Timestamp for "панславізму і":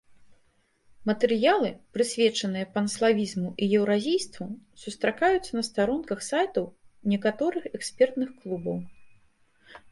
2.77-3.69